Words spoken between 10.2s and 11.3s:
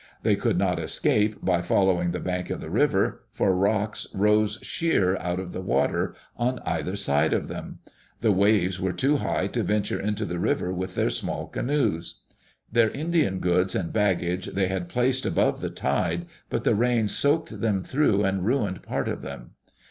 the river with their